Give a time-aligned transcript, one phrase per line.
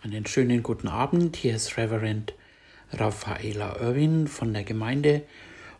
[0.00, 1.34] Einen schönen guten Abend.
[1.34, 2.32] Hier ist Reverend
[2.92, 5.24] Raffaela Irwin von der Gemeinde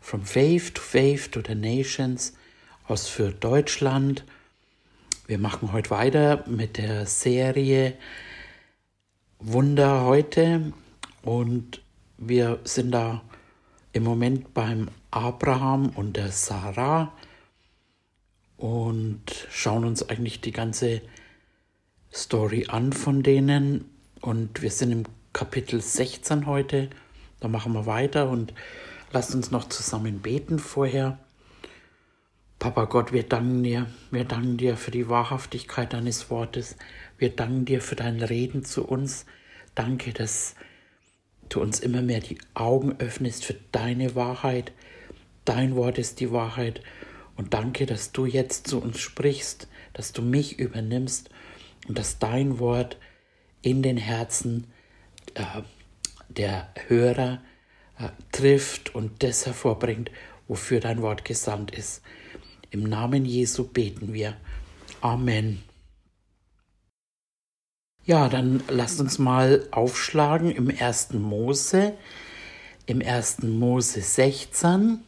[0.01, 2.35] From Faith to Faith to the Nations
[2.89, 4.25] aus für Deutschland.
[5.29, 7.97] Wir machen heute weiter mit der Serie
[9.39, 10.73] Wunder heute
[11.23, 11.81] und
[12.17, 13.23] wir sind da
[13.93, 17.13] im Moment beim Abraham und der Sarah
[18.57, 21.03] und schauen uns eigentlich die ganze
[22.13, 23.85] Story an von denen
[24.29, 26.91] und wir sind im Kapitel 16 heute.
[27.41, 28.53] Da machen wir weiter und
[29.11, 31.19] lasst uns noch zusammen beten vorher.
[32.59, 33.87] Papa Gott, wir danken dir.
[34.11, 36.77] Wir danken dir für die Wahrhaftigkeit deines Wortes.
[37.17, 39.25] Wir danken dir für dein Reden zu uns.
[39.75, 40.57] Danke, dass
[41.49, 44.73] du uns immer mehr die Augen öffnest für deine Wahrheit.
[45.47, 46.83] Dein Wort ist die Wahrheit.
[47.35, 51.31] Und danke, dass du jetzt zu uns sprichst, dass du mich übernimmst
[51.89, 52.99] und dass dein Wort
[53.63, 54.67] in den Herzen
[55.35, 55.63] äh,
[56.29, 57.43] der Hörer
[57.99, 60.11] äh, trifft und das hervorbringt,
[60.47, 62.03] wofür dein Wort gesandt ist.
[62.71, 64.37] Im Namen Jesu beten wir.
[65.01, 65.63] Amen.
[68.05, 71.13] Ja, dann lasst uns mal aufschlagen im 1.
[71.13, 71.97] Mose,
[72.87, 73.43] im 1.
[73.43, 75.05] Mose 16.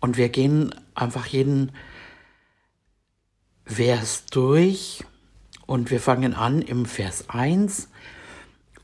[0.00, 1.72] Und wir gehen einfach jeden
[3.64, 5.04] Vers durch
[5.72, 7.88] und wir fangen an im Vers 1.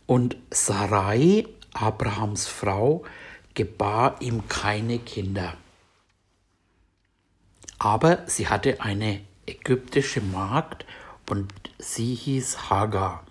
[0.07, 3.05] Und Sarai, Abrahams Frau,
[3.53, 5.53] gebar ihm keine Kinder.
[7.79, 10.87] Aber sie hatte eine ägyptische Magd
[11.29, 13.23] und sie hieß Hagar.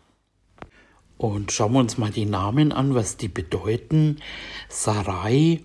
[1.18, 4.22] Und schauen wir uns mal die Namen an, was die bedeuten.
[4.70, 5.64] Sarai,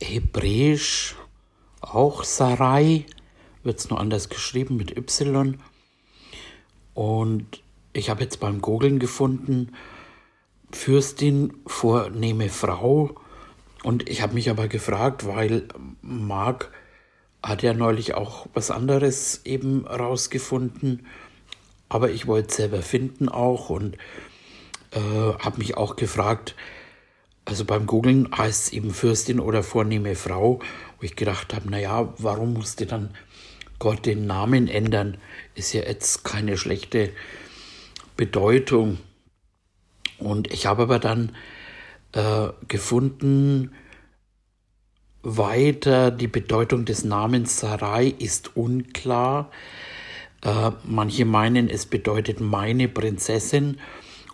[0.00, 1.14] hebräisch
[1.82, 3.04] auch Sarai,
[3.64, 5.58] wird es nur anders geschrieben mit Y.
[6.98, 9.70] Und ich habe jetzt beim Googlen gefunden,
[10.72, 13.14] Fürstin, vornehme Frau.
[13.84, 15.68] Und ich habe mich aber gefragt, weil
[16.02, 16.72] Marc
[17.40, 21.06] hat ja neulich auch was anderes eben rausgefunden.
[21.88, 23.96] Aber ich wollte es selber finden auch und
[24.90, 26.56] äh, habe mich auch gefragt,
[27.44, 30.58] also beim Googlen heißt es eben Fürstin oder vornehme Frau,
[30.98, 33.14] wo ich gedacht habe, naja, warum musste dann
[33.78, 35.18] Gott den Namen ändern,
[35.54, 37.10] ist ja jetzt keine schlechte
[38.16, 38.98] Bedeutung.
[40.18, 41.36] Und ich habe aber dann
[42.12, 43.72] äh, gefunden,
[45.22, 49.50] weiter die Bedeutung des Namens Sarai ist unklar.
[50.42, 53.78] Äh, manche meinen, es bedeutet meine Prinzessin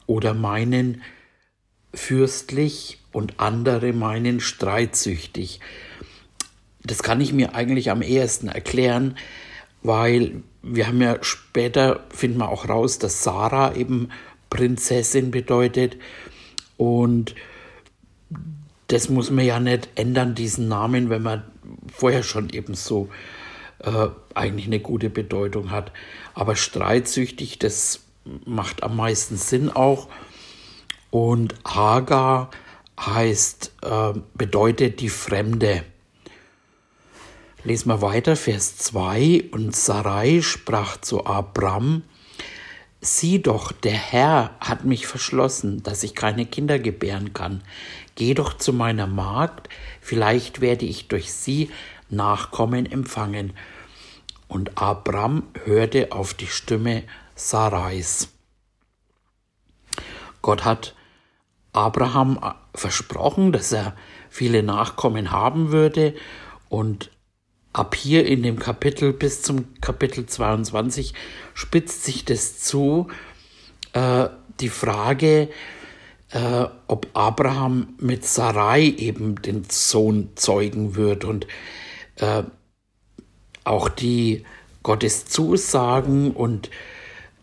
[0.06, 1.02] oder meinen
[1.92, 5.60] fürstlich und andere meinen streitsüchtig
[6.84, 9.16] das kann ich mir eigentlich am ehesten erklären,
[9.82, 14.10] weil wir haben ja später, finden wir auch raus, dass Sarah eben
[14.50, 15.96] Prinzessin bedeutet
[16.76, 17.34] und
[18.88, 21.44] das muss man ja nicht ändern, diesen Namen, wenn man
[21.92, 23.08] vorher schon eben so
[23.80, 25.92] äh, eigentlich eine gute Bedeutung hat.
[26.34, 28.00] Aber streitsüchtig, das
[28.44, 30.08] macht am meisten Sinn auch.
[31.10, 32.50] Und Hagar
[33.00, 35.84] heißt, äh, bedeutet die Fremde.
[37.64, 39.48] Lesen wir weiter, Vers 2.
[39.50, 42.02] Und Sarai sprach zu Abram,
[43.00, 47.62] Sieh doch, der Herr hat mich verschlossen, dass ich keine Kinder gebären kann.
[48.16, 49.70] Geh doch zu meiner Magd,
[50.02, 51.70] vielleicht werde ich durch sie
[52.10, 53.54] Nachkommen empfangen.
[54.46, 57.02] Und Abram hörte auf die Stimme
[57.34, 58.28] Sarais.
[60.42, 60.94] Gott hat
[61.72, 62.38] Abraham
[62.74, 63.96] versprochen, dass er
[64.28, 66.14] viele Nachkommen haben würde
[66.68, 67.10] und
[67.74, 71.12] ab hier in dem Kapitel bis zum Kapitel 22
[71.52, 73.08] spitzt sich das zu,
[73.92, 74.28] äh,
[74.60, 75.48] die Frage,
[76.30, 81.46] äh, ob Abraham mit Sarai eben den Sohn zeugen wird und
[82.16, 82.44] äh,
[83.64, 84.44] auch die
[84.84, 86.70] Gottes Zusagen und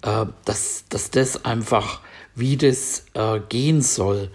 [0.02, 2.00] äh, dass, dass das einfach,
[2.36, 4.32] wie das äh, gehen soll.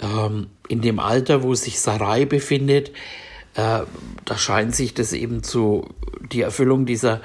[0.00, 2.90] Ähm, in dem Alter, wo sich Sarai befindet,
[3.56, 3.82] äh,
[4.24, 5.88] da scheint sich das eben zu,
[6.30, 7.20] die Erfüllung dieser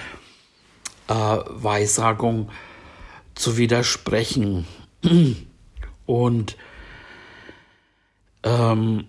[1.07, 2.49] äh, Weissagung
[3.35, 4.65] zu widersprechen.
[6.05, 6.57] Und
[8.43, 9.07] ähm,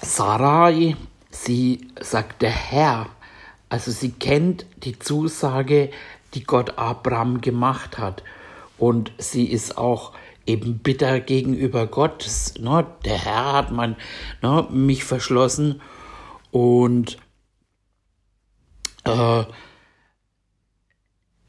[0.00, 0.96] Sarai,
[1.30, 3.08] sie sagt der Herr,
[3.68, 5.90] also sie kennt die Zusage,
[6.34, 8.22] die Gott Abraham gemacht hat.
[8.78, 10.12] Und sie ist auch
[10.46, 12.54] eben bitter gegenüber Gott.
[12.58, 12.86] Ne?
[13.04, 13.96] Der Herr hat man,
[14.42, 15.80] ne, mich verschlossen
[16.50, 17.18] und
[19.04, 19.44] äh,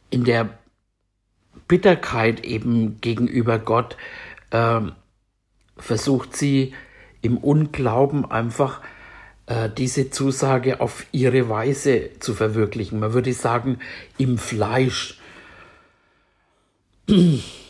[0.10, 0.58] in der
[1.68, 3.98] Bitterkeit eben gegenüber Gott
[4.52, 4.82] äh,
[5.78, 6.74] versucht sie
[7.22, 8.82] im Unglauben einfach
[9.48, 13.00] äh, diese Zusage auf ihre Weise zu verwirklichen.
[13.00, 13.80] Man würde sagen,
[14.18, 15.20] im Fleisch.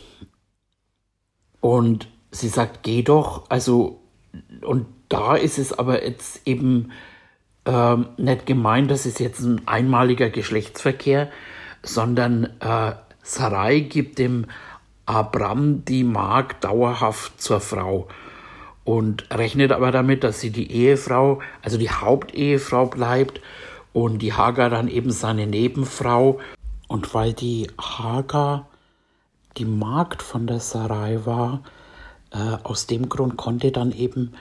[1.64, 3.48] Und sie sagt, geh doch.
[3.48, 4.02] Also,
[4.60, 6.92] und da ist es aber jetzt eben
[7.64, 11.30] äh, nicht gemeint, das ist jetzt ein einmaliger Geschlechtsverkehr,
[11.82, 14.44] sondern äh, Sarai gibt dem
[15.06, 18.08] Abram die Magd dauerhaft zur Frau
[18.84, 23.40] und rechnet aber damit, dass sie die Ehefrau, also die Hauptehefrau bleibt
[23.94, 26.40] und die Hagar dann eben seine Nebenfrau.
[26.88, 28.68] Und weil die Hagar
[29.56, 31.62] die Magd von der Sarai war,
[32.32, 34.34] äh, aus dem Grund konnte dann eben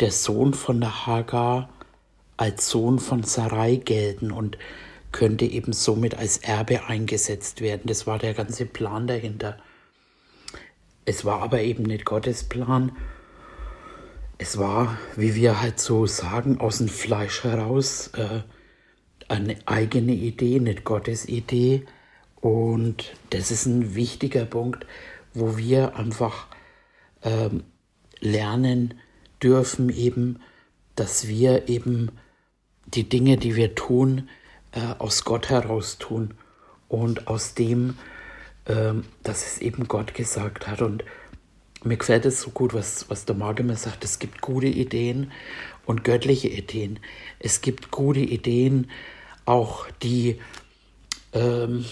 [0.00, 1.68] der Sohn von der Hagar
[2.36, 4.58] als Sohn von Sarai gelten und
[5.12, 7.82] könnte eben somit als Erbe eingesetzt werden.
[7.86, 9.56] Das war der ganze Plan dahinter.
[11.06, 12.92] Es war aber eben nicht Gottes Plan.
[14.38, 18.42] Es war, wie wir halt so sagen, aus dem Fleisch heraus äh,
[19.28, 21.86] eine eigene Idee, nicht Gottes Idee.
[22.40, 24.86] Und das ist ein wichtiger Punkt,
[25.34, 26.46] wo wir einfach
[27.22, 27.64] ähm,
[28.20, 28.94] lernen
[29.42, 30.40] dürfen, eben,
[30.94, 32.10] dass wir eben
[32.86, 34.28] die Dinge, die wir tun,
[34.72, 36.34] äh, aus Gott heraus tun
[36.88, 37.98] und aus dem,
[38.66, 40.82] ähm, dass es eben Gott gesagt hat.
[40.82, 41.04] Und
[41.84, 45.32] mir gefällt es so gut, was, was der Marc immer sagt, es gibt gute Ideen
[45.84, 46.98] und göttliche Ideen.
[47.38, 48.90] Es gibt gute Ideen,
[49.44, 50.40] auch die
[51.32, 51.84] ähm,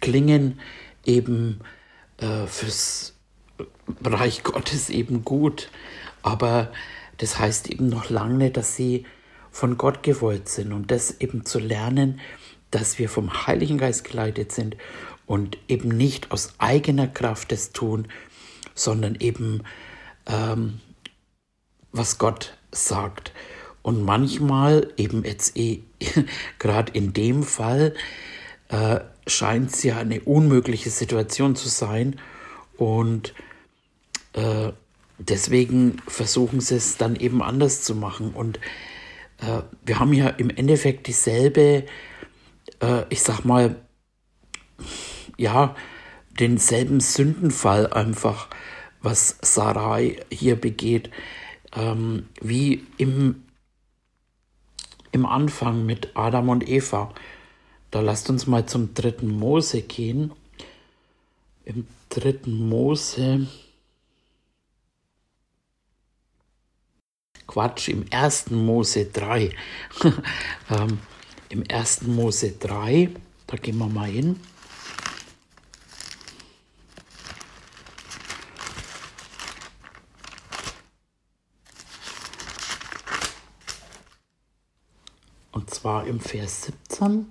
[0.00, 0.60] klingen
[1.04, 1.60] eben
[2.18, 3.14] äh, fürs
[4.02, 5.70] Reich Gottes eben gut,
[6.22, 6.72] aber
[7.18, 9.04] das heißt eben noch lange nicht, dass sie
[9.50, 12.20] von Gott gewollt sind und das eben zu lernen,
[12.70, 14.76] dass wir vom Heiligen Geist geleitet sind
[15.26, 18.08] und eben nicht aus eigener Kraft es tun,
[18.74, 19.62] sondern eben
[20.26, 20.80] ähm,
[21.92, 23.32] was Gott sagt.
[23.82, 25.82] Und manchmal, eben jetzt eh,
[26.58, 27.94] gerade in dem Fall,
[28.68, 32.20] äh, scheint es ja eine unmögliche Situation zu sein.
[32.76, 33.34] Und
[34.32, 34.72] äh,
[35.18, 38.32] deswegen versuchen sie es dann eben anders zu machen.
[38.32, 38.58] Und
[39.38, 41.84] äh, wir haben ja im Endeffekt dieselbe,
[42.80, 43.76] äh, ich sag mal,
[45.36, 45.74] ja,
[46.38, 48.48] denselben Sündenfall einfach,
[49.00, 51.10] was Sarai hier begeht,
[51.76, 53.44] ähm, wie im,
[55.12, 57.12] im Anfang mit Adam und Eva.
[57.94, 60.32] Da lasst uns mal zum dritten Mose gehen.
[61.64, 63.46] Im dritten Mose.
[67.46, 69.54] Quatsch, im ersten Mose 3.
[70.70, 70.98] ähm,
[71.50, 73.10] Im ersten Mose 3,
[73.46, 74.40] da gehen wir mal hin.
[85.52, 87.30] Und zwar im Vers 17.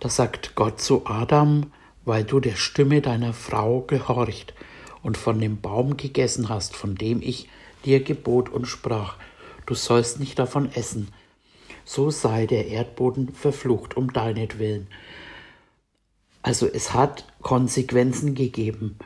[0.00, 1.72] Da sagt Gott zu Adam,
[2.04, 4.54] weil du der Stimme deiner Frau gehorcht
[5.02, 7.48] und von dem Baum gegessen hast, von dem ich
[7.84, 9.16] dir gebot und sprach,
[9.66, 11.08] du sollst nicht davon essen,
[11.84, 14.88] so sei der Erdboden verflucht um deinetwillen.
[16.42, 18.98] Also es hat Konsequenzen gegeben.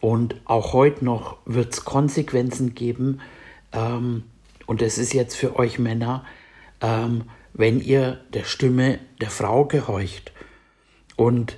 [0.00, 3.20] Und auch heute noch wird es Konsequenzen geben.
[3.72, 4.24] Ähm,
[4.66, 6.24] und das ist jetzt für euch Männer,
[6.84, 7.24] ähm,
[7.54, 10.32] wenn ihr der Stimme der Frau gehorcht.
[11.16, 11.56] Und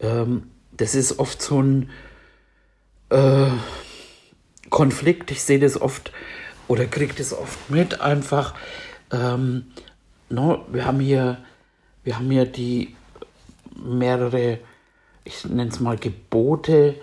[0.00, 1.90] ähm, das ist oft so ein
[3.10, 3.50] äh,
[4.70, 5.30] Konflikt.
[5.30, 6.10] Ich sehe das oft
[6.68, 8.54] oder kriege das oft mit einfach.
[9.10, 9.66] Ähm,
[10.30, 11.44] no, wir haben hier,
[12.04, 12.96] wir haben hier die
[13.76, 14.58] mehrere,
[15.24, 16.94] ich nenne es mal Gebote,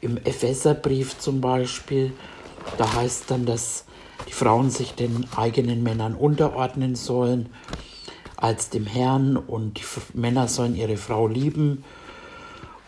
[0.00, 2.12] im Epheserbrief zum Beispiel,
[2.76, 3.84] da heißt dann, dass
[4.26, 7.50] die Frauen sich den eigenen Männern unterordnen sollen
[8.36, 9.84] als dem Herrn und die
[10.14, 11.84] Männer sollen ihre Frau lieben.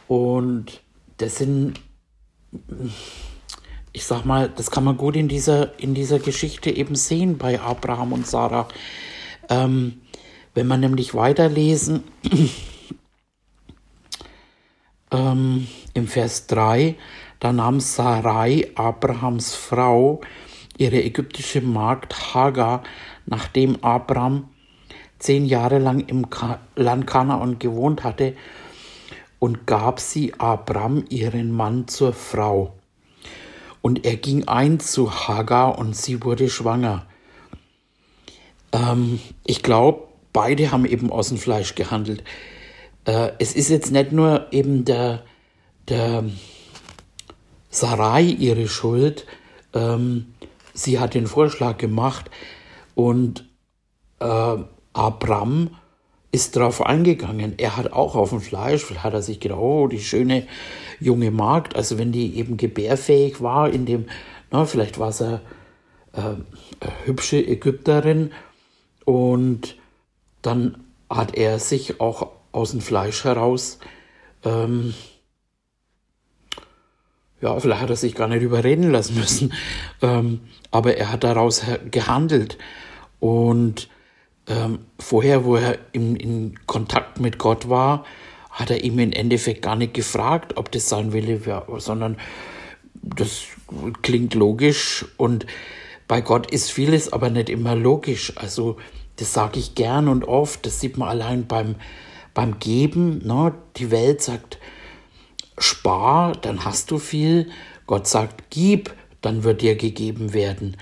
[0.06, 0.80] Und
[1.18, 1.80] das sind,
[3.92, 7.60] ich sag mal, das kann man gut in dieser, in dieser Geschichte eben sehen bei
[7.60, 8.68] Abraham und Sarah.
[9.48, 10.00] Ähm,
[10.54, 12.04] wenn man nämlich weiterlesen,
[15.10, 16.96] ähm, im Vers 3,
[17.40, 20.20] da nahm Sarai, Abrahams Frau,
[20.80, 22.82] ihre ägyptische Magd Hagar,
[23.26, 24.48] nachdem Abraham
[25.18, 26.26] zehn Jahre lang im
[26.74, 28.34] Land Kanaan gewohnt hatte,
[29.38, 32.74] und gab sie Abraham ihren Mann zur Frau.
[33.82, 37.06] Und er ging ein zu Hagar und sie wurde schwanger.
[38.72, 42.22] Ähm, ich glaube, beide haben eben aus dem Fleisch gehandelt.
[43.06, 45.24] Äh, es ist jetzt nicht nur eben der,
[45.88, 46.24] der
[47.70, 49.26] Sarai ihre Schuld.
[49.72, 50.26] Ähm,
[50.74, 52.30] sie hat den Vorschlag gemacht
[52.94, 53.48] und
[54.20, 54.56] äh,
[54.92, 55.70] Abraham
[56.32, 57.54] ist darauf eingegangen.
[57.58, 60.46] Er hat auch auf dem Fleisch, hat er sich gedacht, oh, die schöne
[61.00, 64.06] junge Magd, also wenn die eben gebärfähig war, in dem,
[64.50, 65.40] na, vielleicht war es eine,
[66.12, 66.44] äh, eine
[67.04, 68.32] hübsche Ägypterin
[69.04, 69.76] und
[70.42, 73.78] dann hat er sich auch aus dem Fleisch heraus,
[74.44, 74.94] ähm,
[77.40, 79.52] ja, vielleicht hat er sich gar nicht überreden lassen müssen,
[80.02, 82.58] ähm, aber er hat daraus gehandelt
[83.18, 83.88] und
[84.46, 88.04] ähm, vorher, wo er in, in Kontakt mit Gott war,
[88.50, 92.16] hat er ihm im Endeffekt gar nicht gefragt, ob das sein Wille wäre, sondern
[93.02, 93.44] das
[94.02, 95.46] klingt logisch und
[96.08, 98.32] bei Gott ist vieles aber nicht immer logisch.
[98.36, 98.76] Also
[99.16, 101.76] das sage ich gern und oft, das sieht man allein beim,
[102.34, 103.24] beim Geben.
[103.24, 103.54] Ne?
[103.76, 104.58] Die Welt sagt,
[105.58, 107.50] spar, dann hast du viel.
[107.86, 110.76] Gott sagt, gib, dann wird dir gegeben werden.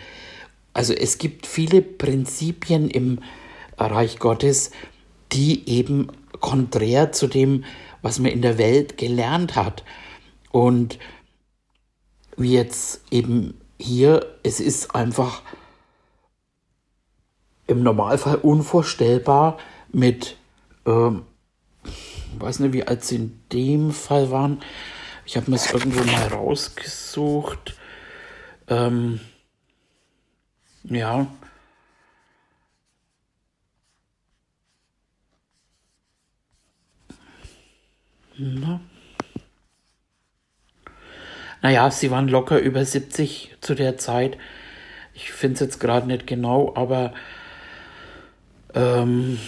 [0.72, 3.20] Also es gibt viele Prinzipien im
[3.78, 4.70] Reich Gottes,
[5.32, 6.08] die eben
[6.40, 7.64] konträr zu dem,
[8.02, 9.84] was man in der Welt gelernt hat.
[10.50, 10.98] Und
[12.36, 15.42] wie jetzt eben hier, es ist einfach
[17.66, 19.58] im Normalfall unvorstellbar
[19.92, 20.36] mit,
[22.38, 24.60] weiß nicht, wie alt sie in dem Fall waren.
[25.24, 27.76] Ich habe mir es irgendwo mal rausgesucht.
[28.68, 29.20] Ähm,
[30.84, 31.26] ja,
[38.38, 38.80] Na.
[41.60, 44.38] Naja, sie waren locker über 70 zu der Zeit.
[45.12, 47.12] Ich finde es jetzt gerade nicht genau, aber
[48.74, 49.40] ähm,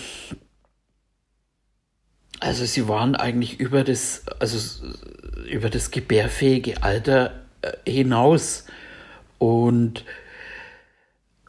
[2.50, 4.84] also sie waren eigentlich über das, also
[5.48, 8.64] über das gebärfähige Alter äh, hinaus.
[9.38, 10.04] Und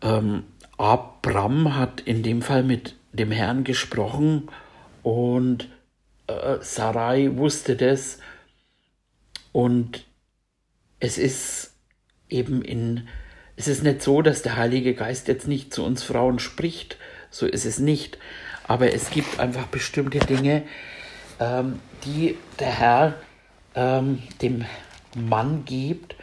[0.03, 0.43] ähm,
[0.77, 4.49] Abram hat in dem Fall mit dem Herrn gesprochen
[5.01, 5.69] und
[6.27, 8.19] äh, Sarai wusste das.
[9.53, 10.05] Und
[10.99, 11.73] es ist
[12.29, 13.07] eben in,
[13.55, 16.97] es ist nicht so, dass der Heilige Geist jetzt nicht zu uns Frauen spricht,
[17.31, 18.19] so ist es nicht,
[18.67, 20.63] aber es gibt einfach bestimmte Dinge,
[21.39, 23.13] ähm, die der Herr
[23.75, 24.65] ähm, dem
[25.15, 26.15] Mann gibt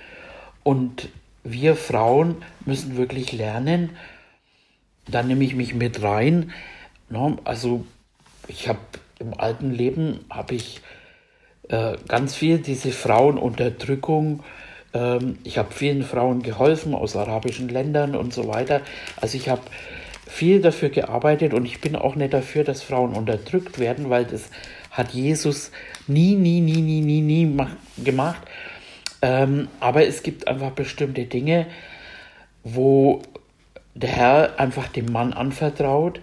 [0.62, 1.08] und
[1.44, 3.96] wir Frauen müssen wirklich lernen,
[5.06, 6.52] da nehme ich mich mit rein,
[7.08, 7.38] ne?
[7.44, 7.86] also
[8.48, 8.80] ich habe
[9.18, 10.80] im alten Leben habe ich
[11.68, 14.42] äh, ganz viel diese Frauenunterdrückung.
[14.94, 18.80] Ähm, ich habe vielen Frauen geholfen aus arabischen Ländern und so weiter.
[19.20, 19.62] Also ich habe
[20.28, 24.50] viel dafür gearbeitet und ich bin auch nicht dafür, dass Frauen unterdrückt werden, weil das
[24.90, 25.72] hat Jesus
[26.06, 27.66] nie, nie, nie, nie, nie, nie
[28.04, 28.42] gemacht.
[29.22, 31.66] Ähm, aber es gibt einfach bestimmte Dinge,
[32.62, 33.22] wo
[33.94, 36.20] der Herr einfach dem Mann anvertraut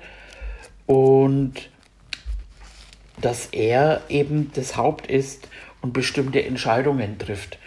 [0.86, 1.70] und
[3.20, 5.50] dass er eben das Haupt ist
[5.82, 7.58] und bestimmte Entscheidungen trifft.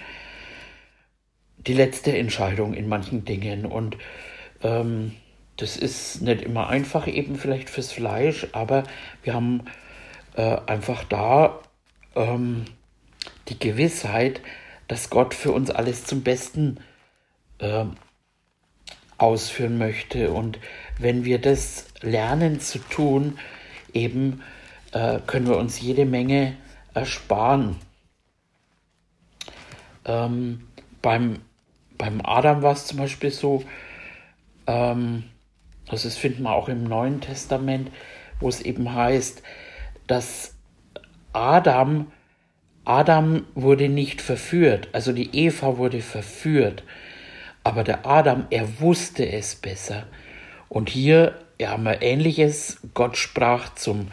[1.59, 3.67] Die letzte Entscheidung in manchen Dingen.
[3.67, 3.97] Und
[4.63, 5.13] ähm,
[5.59, 8.85] das ist nicht immer einfach, eben vielleicht fürs Fleisch, aber
[9.23, 9.65] wir haben
[10.37, 11.61] äh, einfach da
[12.15, 12.65] ähm,
[13.49, 14.41] die Gewissheit,
[14.87, 16.79] dass Gott für uns alles zum Besten
[17.59, 17.85] äh,
[19.19, 20.31] ausführen möchte.
[20.31, 20.61] Und
[20.97, 23.37] wenn wir das lernen zu tun,
[23.93, 24.43] eben
[24.93, 26.57] äh, können wir uns jede Menge
[26.95, 27.77] ersparen.
[30.05, 30.69] Ähm,
[31.03, 31.41] beim,
[31.99, 33.65] beim Adam war es zum Beispiel so,
[34.69, 35.25] ähm,
[35.89, 37.91] also das finden wir auch im Neuen Testament,
[38.41, 39.43] wo es eben heißt,
[40.07, 40.55] dass
[41.33, 42.11] Adam,
[42.85, 46.83] Adam wurde nicht verführt, also die Eva wurde verführt,
[47.65, 50.07] aber der Adam, er wusste es besser.
[50.69, 54.09] Und hier ja, haben wir ähnliches, Gott sprach zum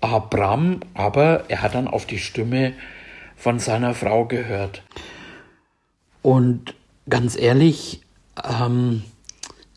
[0.00, 2.74] Abram, aber er hat dann auf die Stimme
[3.34, 4.82] von seiner Frau gehört.
[6.22, 6.74] Und
[7.08, 8.02] ganz ehrlich,
[8.44, 9.04] ähm,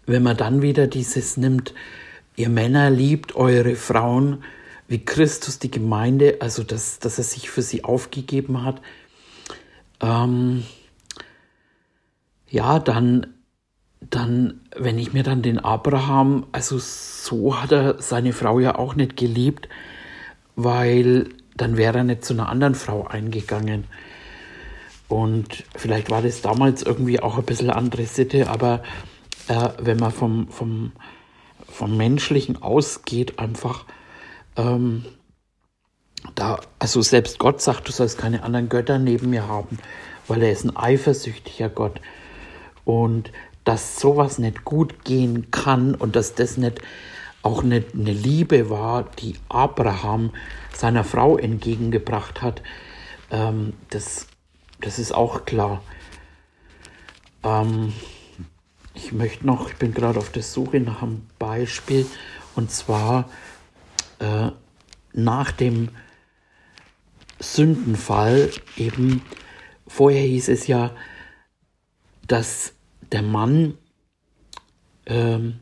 [0.09, 1.73] wenn man dann wieder dieses nimmt,
[2.35, 4.43] ihr Männer liebt eure Frauen,
[4.87, 8.81] wie Christus die Gemeinde, also dass, dass er sich für sie aufgegeben hat,
[10.01, 10.63] ähm,
[12.49, 13.27] ja, dann,
[14.01, 18.95] dann, wenn ich mir dann den Abraham, also so hat er seine Frau ja auch
[18.95, 19.69] nicht geliebt,
[20.55, 23.83] weil dann wäre er nicht zu einer anderen Frau eingegangen.
[25.07, 28.81] Und vielleicht war das damals irgendwie auch ein bisschen andere Sitte, aber
[29.50, 30.91] äh, wenn man vom, vom,
[31.68, 33.86] vom Menschlichen ausgeht, einfach
[34.56, 35.06] ähm,
[36.36, 39.79] da, also selbst Gott sagt, du sollst keine anderen Götter neben mir haben,
[40.27, 42.00] weil er ist ein eifersüchtiger Gott.
[42.86, 43.32] Und
[43.63, 46.79] dass sowas nicht gut gehen kann und dass das nicht
[47.41, 50.32] auch eine, eine Liebe war, die Abraham
[50.75, 52.62] seiner Frau entgegengebracht hat,
[53.32, 54.27] ähm, das,
[54.82, 55.82] das ist auch klar.
[57.44, 57.94] Ähm,
[59.03, 62.06] ich möchte noch, ich bin gerade auf der Suche nach einem Beispiel,
[62.56, 63.29] und zwar
[64.20, 64.50] äh,
[65.13, 65.89] nach dem
[67.39, 69.22] Sündenfall eben,
[69.88, 70.91] vorher hieß es ja,
[72.27, 72.74] dass
[73.12, 73.77] der Mann
[75.06, 75.62] ähm,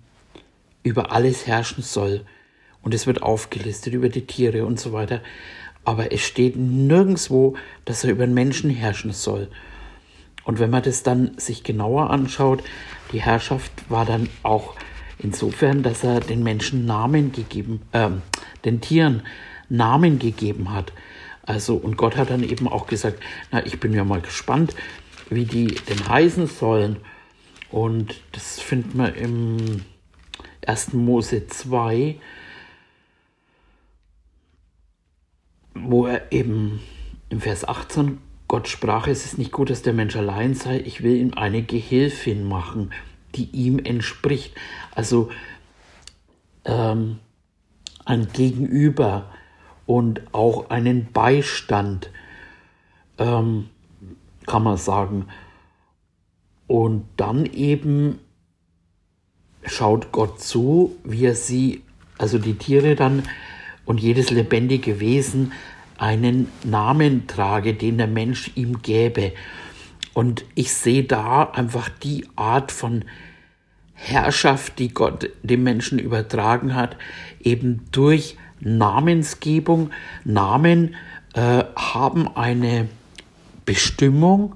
[0.81, 2.25] über alles herrschen soll.
[2.81, 5.21] Und es wird aufgelistet über die Tiere und so weiter.
[5.83, 9.49] Aber es steht nirgendwo, dass er über den Menschen herrschen soll.
[10.47, 12.63] Und wenn man das dann sich genauer anschaut,
[13.11, 14.75] die Herrschaft war dann auch
[15.19, 18.11] insofern, dass er den Menschen Namen gegeben, äh,
[18.63, 19.23] den Tieren
[19.67, 20.93] Namen gegeben hat.
[21.43, 24.73] Also, und Gott hat dann eben auch gesagt, na, ich bin ja mal gespannt,
[25.29, 26.95] wie die denn heißen sollen.
[27.69, 29.83] Und das findet man im
[30.65, 30.93] 1.
[30.93, 32.15] Mose 2,
[35.73, 36.79] wo er eben
[37.27, 41.03] im Vers 18 Gott sprach, es ist nicht gut, dass der Mensch allein sei, ich
[41.03, 42.91] will ihm eine Gehilfin machen,
[43.35, 44.55] die ihm entspricht.
[44.95, 45.29] Also
[46.63, 47.19] ähm,
[48.05, 49.29] ein Gegenüber
[49.85, 52.09] und auch einen Beistand,
[53.17, 53.69] ähm,
[54.45, 55.27] kann man sagen.
[56.67, 58.19] Und dann eben
[59.63, 61.83] schaut Gott zu, wie er sie,
[62.17, 63.23] also die Tiere dann
[63.85, 65.51] und jedes lebendige Wesen
[65.97, 69.33] einen Namen trage, den der Mensch ihm gäbe.
[70.13, 73.05] Und ich sehe da einfach die Art von
[73.93, 76.97] Herrschaft, die Gott dem Menschen übertragen hat,
[77.41, 79.91] eben durch Namensgebung.
[80.23, 80.95] Namen
[81.33, 82.87] äh, haben eine
[83.65, 84.55] Bestimmung.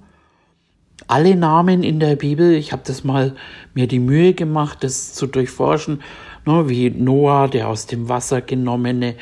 [1.07, 3.35] Alle Namen in der Bibel, ich habe das mal
[3.73, 6.01] mir die Mühe gemacht, das zu durchforschen,
[6.45, 9.15] ne, wie Noah, der aus dem Wasser genommene,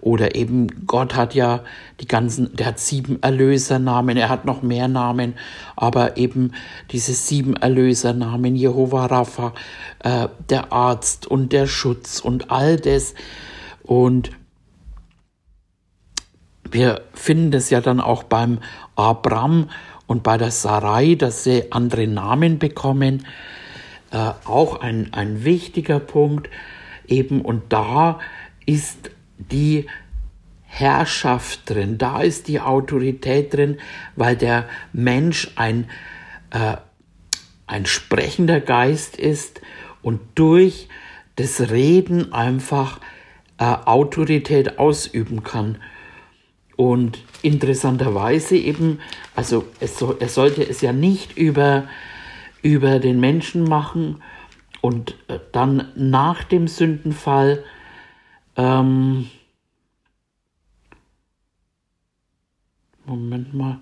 [0.00, 1.64] oder eben Gott hat ja
[2.00, 5.34] die ganzen, der hat sieben Erlösernamen, er hat noch mehr Namen,
[5.76, 6.52] aber eben
[6.90, 9.54] diese sieben Erlösernamen, Jehova Rapha,
[10.00, 13.14] äh, der Arzt und der Schutz und all das.
[13.82, 14.30] Und
[16.70, 18.58] wir finden das ja dann auch beim
[18.94, 19.70] Abram
[20.06, 23.26] und bei der Sarai, dass sie andere Namen bekommen.
[24.10, 26.48] Äh, auch ein, ein wichtiger Punkt
[27.06, 27.40] eben.
[27.40, 28.18] Und da
[28.64, 29.86] ist die
[30.64, 33.78] Herrschaft drin, da ist die Autorität drin,
[34.16, 35.88] weil der Mensch ein,
[36.50, 36.76] äh,
[37.66, 39.62] ein sprechender Geist ist
[40.02, 40.88] und durch
[41.36, 43.00] das Reden einfach
[43.58, 45.78] äh, Autorität ausüben kann.
[46.76, 49.00] Und interessanterweise eben,
[49.34, 51.88] also es so, er sollte es ja nicht über,
[52.62, 54.22] über den Menschen machen
[54.80, 57.64] und äh, dann nach dem Sündenfall
[58.58, 59.30] ähm,
[63.06, 63.80] Moment mal,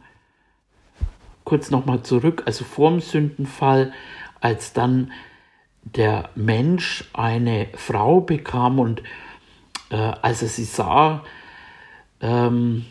[1.43, 3.93] kurz nochmal zurück, also vor dem Sündenfall,
[4.41, 5.13] als dann
[5.83, 9.03] der Mensch eine Frau bekam und
[9.91, 11.25] äh, als er sie sah,
[12.21, 12.87] ähm,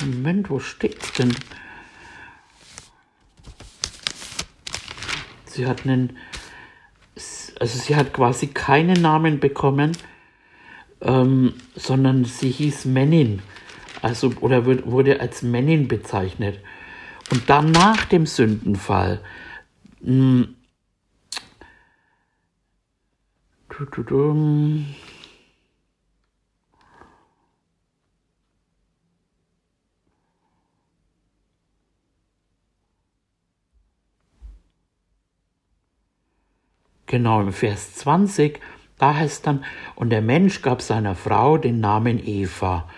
[0.00, 1.34] Moment, wo steht's denn?
[5.46, 6.18] Sie hat einen,
[7.60, 9.92] also sie hat quasi keinen Namen bekommen,
[11.00, 13.42] ähm, sondern sie hieß Männin,
[14.02, 16.60] also oder wird, wurde als Männin bezeichnet.
[17.30, 19.20] Und dann nach dem Sündenfall
[20.00, 20.46] mh,
[37.06, 38.60] Genau, im Vers 20,
[38.98, 39.64] da heißt dann,
[39.94, 42.88] und der Mensch gab seiner Frau den Namen Eva.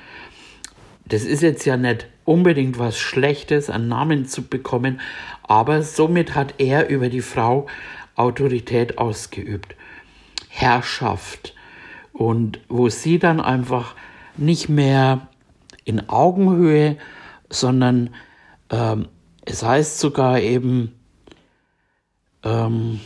[1.04, 5.00] Das ist jetzt ja nicht unbedingt was Schlechtes, einen Namen zu bekommen,
[5.42, 7.66] aber somit hat er über die Frau
[8.14, 9.76] Autorität ausgeübt,
[10.48, 11.54] Herrschaft.
[12.12, 13.94] Und wo sie dann einfach
[14.36, 15.28] nicht mehr
[15.84, 16.96] in Augenhöhe,
[17.48, 18.10] sondern
[18.70, 19.08] ähm,
[19.44, 20.94] es heißt sogar eben,
[22.42, 23.00] ähm,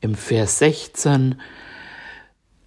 [0.00, 1.40] im Vers 16,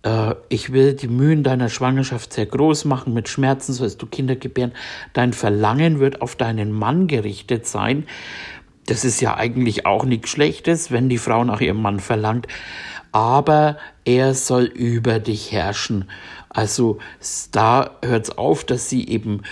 [0.04, 4.36] äh, ich will die Mühen deiner Schwangerschaft sehr groß machen, mit Schmerzen sollst du Kinder
[4.36, 4.74] gebären,
[5.14, 8.06] dein Verlangen wird auf deinen Mann gerichtet sein.
[8.86, 12.48] das ist ja eigentlich auch nichts Schlechtes, wenn die Frau nach ihrem Mann verlangt,
[13.14, 16.10] aber er soll über dich herrschen.
[16.50, 16.98] Also
[17.52, 19.44] da hört es auf, dass sie eben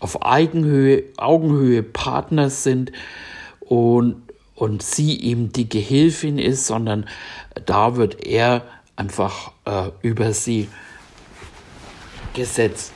[0.00, 2.92] auf Augenhöhe, Augenhöhe Partner sind
[3.60, 4.22] und,
[4.56, 7.06] und sie eben die Gehilfin ist, sondern
[7.66, 8.62] da wird er
[8.96, 10.68] einfach äh, über sie
[12.34, 12.92] gesetzt.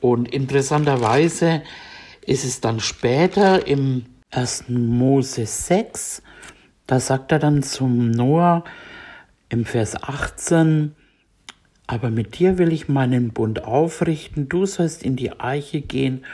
[0.00, 1.62] Und interessanterweise
[2.26, 4.64] ist es dann später im 1.
[4.68, 6.22] Mose 6,
[6.86, 8.64] da sagt er dann zum Noah
[9.50, 10.94] im Vers 18,
[11.86, 16.24] aber mit dir will ich meinen Bund aufrichten, du sollst in die Eiche gehen,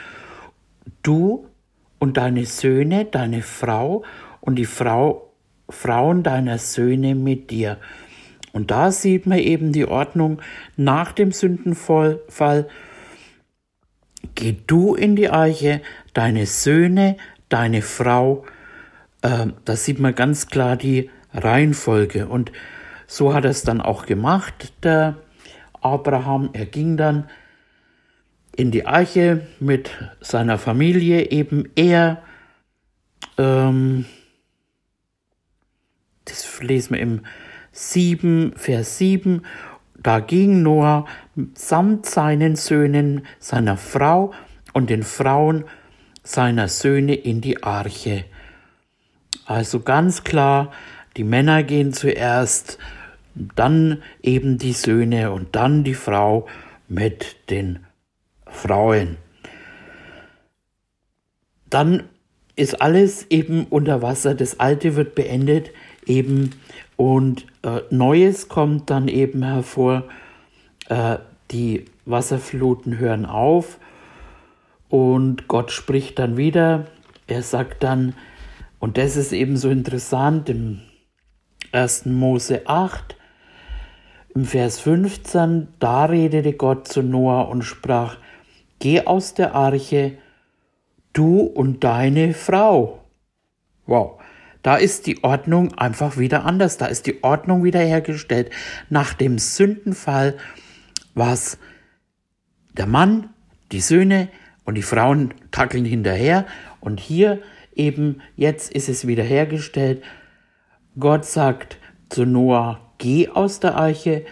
[1.03, 1.47] du
[1.99, 4.05] und deine Söhne, deine Frau
[4.41, 5.33] und die Frau,
[5.69, 7.79] Frauen deiner Söhne mit dir.
[8.53, 10.41] Und da sieht man eben die Ordnung
[10.77, 12.21] nach dem Sündenfall.
[14.35, 15.83] Geh du in die Eiche,
[16.15, 17.17] deine Söhne,
[17.49, 18.45] deine Frau.
[19.23, 22.27] Äh, da sieht man ganz klar die Reihenfolge.
[22.27, 22.53] Und
[23.07, 25.19] so hat er es dann auch gemacht, der
[25.81, 26.51] Abraham.
[26.53, 27.29] Er ging dann
[28.57, 32.23] in die Arche mit seiner Familie, eben er.
[33.37, 34.07] Ähm,
[36.31, 37.21] das lesen wir im
[37.73, 39.43] 7, Vers 7.
[40.01, 41.07] Da ging Noah
[41.55, 44.33] samt seinen Söhnen, seiner Frau
[44.73, 45.65] und den Frauen
[46.23, 48.25] seiner Söhne in die Arche.
[49.47, 50.73] Also ganz klar,
[51.17, 52.79] die Männer gehen zuerst,
[53.35, 56.47] dann eben die Söhne und dann die Frau
[56.87, 57.81] mit den
[58.47, 59.17] Frauen.
[61.71, 62.05] Dann
[62.57, 65.71] ist alles eben unter Wasser, das Alte wird beendet
[66.09, 66.53] eben
[66.97, 70.05] und äh, Neues kommt dann eben hervor.
[70.89, 71.19] Äh,
[71.51, 73.79] die Wasserfluten hören auf
[74.89, 76.87] und Gott spricht dann wieder.
[77.27, 78.15] Er sagt dann,
[78.79, 80.81] und das ist eben so interessant im
[81.73, 82.07] 1.
[82.07, 83.17] Mose 8,
[84.35, 88.17] im Vers 15, da redete Gott zu Noah und sprach,
[88.79, 90.19] Geh aus der Arche,
[91.13, 93.01] du und deine Frau.
[93.87, 94.18] Wow,
[94.69, 98.51] da ist die Ordnung einfach wieder anders, da ist die Ordnung wiederhergestellt.
[98.91, 100.37] Nach dem Sündenfall
[101.15, 101.57] war es
[102.77, 103.31] der Mann,
[103.73, 104.29] die Söhne
[104.67, 106.45] und die Frauen tackeln hinterher
[106.81, 107.41] und hier
[107.75, 110.03] eben jetzt ist es wiederhergestellt.
[110.99, 111.79] Gott sagt
[112.11, 114.27] zu Noah, geh aus der Arche,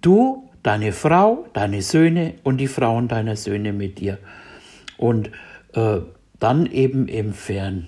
[0.00, 4.18] du, deine Frau, deine Söhne und die Frauen deiner Söhne mit dir.
[4.96, 5.30] Und
[5.74, 6.00] äh,
[6.40, 7.86] dann eben im Fern.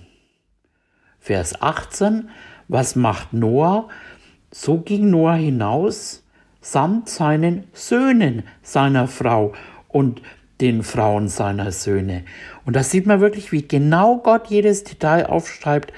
[1.20, 2.30] Vers 18,
[2.68, 3.88] was macht Noah?
[4.50, 6.24] So ging Noah hinaus
[6.62, 9.52] samt seinen Söhnen seiner Frau
[9.88, 10.22] und
[10.61, 12.24] den Frauen seiner Söhne.
[12.64, 15.92] Und da sieht man wirklich, wie genau Gott jedes Detail aufschreibt.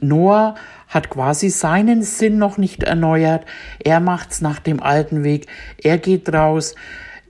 [0.00, 0.54] Noah
[0.88, 3.46] hat quasi seinen Sinn noch nicht erneuert.
[3.82, 5.46] Er macht's nach dem alten Weg.
[5.82, 6.74] Er geht raus.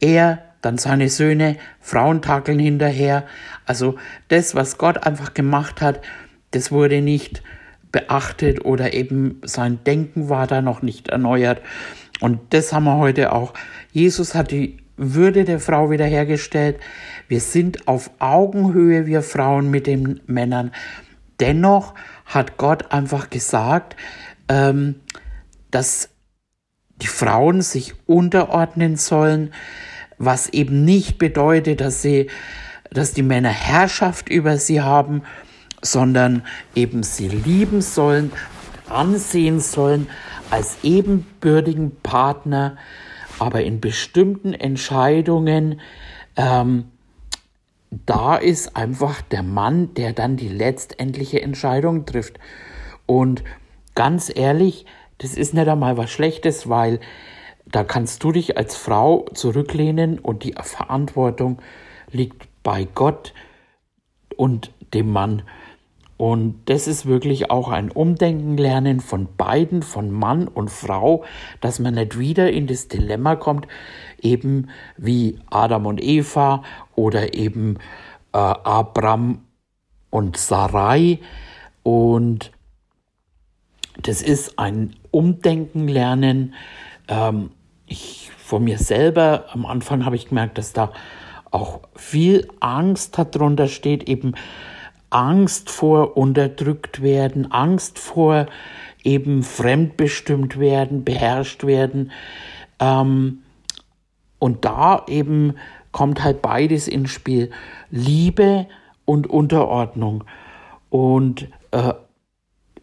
[0.00, 3.24] Er, dann seine Söhne, Frauen takeln hinterher.
[3.66, 3.96] Also
[4.28, 6.00] das, was Gott einfach gemacht hat,
[6.54, 7.42] das wurde nicht
[7.92, 11.60] beachtet oder eben sein Denken war da noch nicht erneuert.
[12.20, 13.54] Und das haben wir heute auch.
[13.92, 16.78] Jesus hat die würde der Frau wiederhergestellt.
[17.28, 20.72] Wir sind auf Augenhöhe, wir Frauen mit den Männern.
[21.40, 23.96] Dennoch hat Gott einfach gesagt,
[24.48, 24.96] ähm,
[25.70, 26.10] dass
[27.02, 29.52] die Frauen sich unterordnen sollen,
[30.16, 32.30] was eben nicht bedeutet, dass sie,
[32.90, 35.22] dass die Männer Herrschaft über sie haben,
[35.84, 36.42] sondern
[36.74, 38.32] eben sie lieben sollen,
[38.88, 40.08] ansehen sollen
[40.50, 42.76] als ebenbürtigen Partner,
[43.38, 45.80] aber in bestimmten Entscheidungen,
[46.36, 46.86] ähm,
[48.06, 52.38] da ist einfach der Mann, der dann die letztendliche Entscheidung trifft.
[53.06, 53.44] Und
[53.94, 54.86] ganz ehrlich,
[55.18, 57.00] das ist nicht einmal was Schlechtes, weil
[57.66, 61.60] da kannst du dich als Frau zurücklehnen und die Verantwortung
[62.10, 63.32] liegt bei Gott
[64.36, 65.42] und dem Mann.
[66.16, 71.24] Und das ist wirklich auch ein Umdenken lernen von beiden, von Mann und Frau,
[71.60, 73.66] dass man nicht wieder in das Dilemma kommt,
[74.22, 76.62] eben wie Adam und Eva
[76.94, 77.78] oder eben
[78.32, 79.40] äh, Abram
[80.10, 81.18] und Sarai.
[81.82, 82.52] Und
[84.00, 86.54] das ist ein Umdenken lernen.
[87.08, 87.50] Ähm,
[87.86, 90.92] ich von mir selber, am Anfang habe ich gemerkt, dass da
[91.50, 94.34] auch viel Angst darunter steht, eben
[95.14, 98.46] Angst vor unterdrückt werden, Angst vor
[99.04, 102.10] eben fremdbestimmt werden, beherrscht werden.
[102.80, 103.42] Ähm,
[104.40, 105.54] und da eben
[105.92, 107.52] kommt halt beides ins Spiel.
[107.90, 108.66] Liebe
[109.04, 110.24] und Unterordnung.
[110.90, 111.94] Und äh,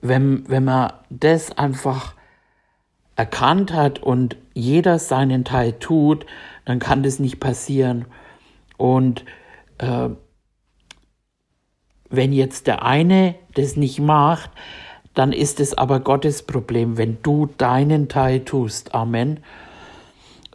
[0.02, 2.14] wenn, wenn man das einfach
[3.18, 6.26] erkannt hat und jeder seinen Teil tut,
[6.64, 8.06] dann kann das nicht passieren.
[8.78, 9.26] Und
[9.80, 10.10] äh,
[12.12, 14.52] wenn jetzt der eine das nicht macht,
[15.14, 18.94] dann ist es aber Gottes Problem, wenn du deinen Teil tust.
[18.94, 19.40] Amen.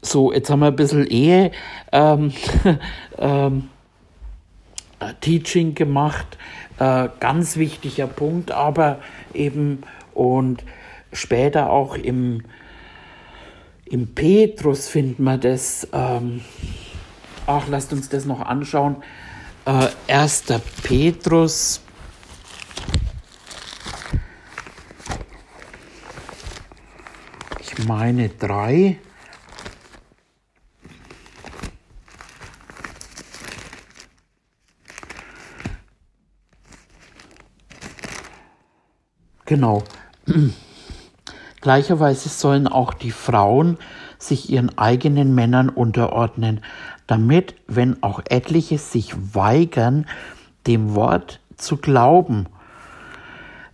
[0.02, 1.50] So, jetzt haben wir ein bisschen Ehe
[1.92, 2.32] ähm,
[3.18, 3.68] ähm,
[5.20, 6.38] Teaching gemacht.
[6.78, 8.98] Äh, ganz wichtiger Punkt, aber
[9.34, 9.82] eben
[10.14, 10.64] und
[11.12, 12.42] später auch im,
[13.84, 15.88] im Petrus finden wir das.
[15.92, 16.42] Ähm,
[17.46, 18.96] ach, lasst uns das noch anschauen.
[19.66, 20.44] Äh, 1.
[20.84, 21.80] Petrus.
[27.58, 29.00] Ich meine drei.
[39.46, 39.82] Genau.
[41.60, 43.78] Gleicherweise sollen auch die Frauen
[44.18, 46.62] sich ihren eigenen Männern unterordnen,
[47.06, 50.06] damit, wenn auch etliche sich weigern,
[50.66, 52.46] dem Wort zu glauben,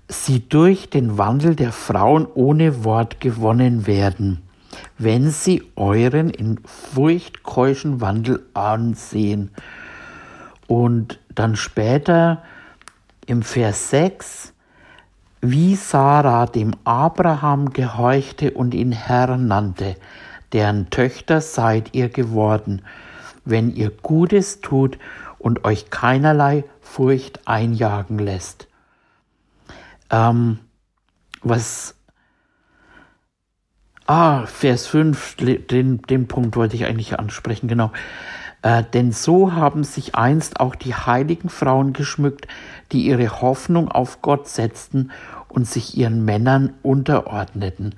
[0.09, 4.42] sie durch den Wandel der Frauen ohne Wort gewonnen werden,
[4.99, 9.51] wenn sie euren in Furcht keuschen Wandel ansehen.
[10.66, 12.42] Und dann später
[13.27, 14.53] im Vers 6,
[15.40, 19.97] wie Sarah dem Abraham gehorchte und ihn Herr nannte,
[20.53, 22.83] deren Töchter seid ihr geworden,
[23.44, 24.98] wenn ihr Gutes tut
[25.38, 28.68] und euch keinerlei Furcht einjagen lässt.
[30.11, 30.59] Ähm,
[31.42, 31.94] was
[34.07, 37.92] Ah, Vers 5, den, den Punkt wollte ich eigentlich ansprechen, genau.
[38.62, 42.48] Äh, denn so haben sich einst auch die heiligen Frauen geschmückt,
[42.90, 45.12] die ihre Hoffnung auf Gott setzten
[45.48, 47.94] und sich ihren Männern unterordneten.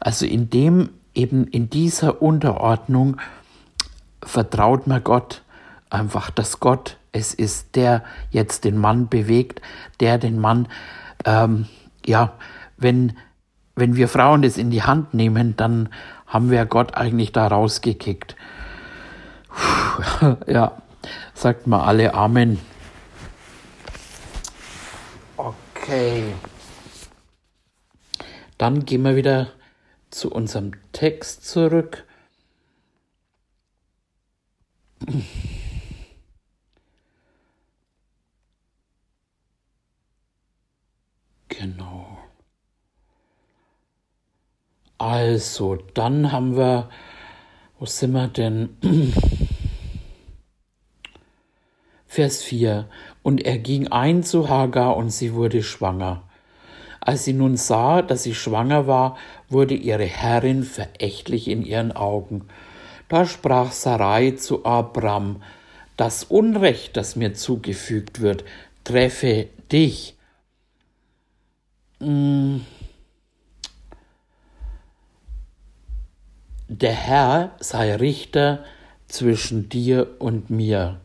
[0.00, 3.18] Also in dem, eben in dieser Unterordnung
[4.26, 5.42] vertraut man Gott
[5.90, 9.62] einfach, dass Gott es ist, der jetzt den Mann bewegt,
[10.00, 10.68] der den Mann,
[11.24, 11.66] ähm,
[12.04, 12.34] ja,
[12.76, 13.16] wenn,
[13.74, 15.88] wenn wir Frauen das in die Hand nehmen, dann
[16.26, 18.36] haben wir Gott eigentlich da rausgekickt.
[19.48, 20.82] Puh, ja,
[21.34, 22.58] sagt mal alle Amen.
[25.36, 26.34] Okay.
[28.58, 29.48] Dann gehen wir wieder
[30.10, 32.04] zu unserem Text zurück.
[41.48, 42.18] Genau.
[44.98, 46.90] Also, dann haben wir,
[47.78, 48.76] wo sind wir denn?
[52.06, 52.88] Vers 4.
[53.22, 56.22] Und er ging ein zu Hagar und sie wurde schwanger.
[57.00, 59.16] Als sie nun sah, dass sie schwanger war,
[59.48, 62.48] wurde ihre Herrin verächtlich in ihren Augen.
[63.08, 65.42] Da sprach Sarai zu Abram,
[65.96, 68.44] das Unrecht, das mir zugefügt wird,
[68.84, 70.16] treffe dich.
[72.00, 72.58] Mm.
[76.68, 78.64] Der Herr sei Richter
[79.06, 81.00] zwischen dir und mir.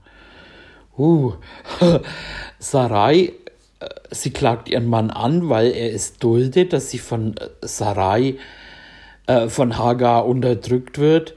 [0.98, 1.34] Uh,
[2.60, 3.34] Sarai,
[3.80, 8.38] äh, sie klagt ihren Mann an, weil er es duldet, dass sie von äh, Sarai,
[9.28, 11.36] äh, von Hagar unterdrückt wird.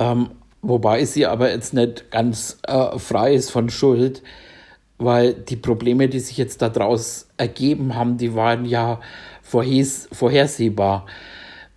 [0.00, 0.30] Ähm,
[0.62, 4.22] wobei sie aber jetzt nicht ganz äh, frei ist von Schuld,
[4.98, 9.00] weil die Probleme, die sich jetzt daraus ergeben haben, die waren ja
[9.42, 11.06] vorhes vorhersehbar.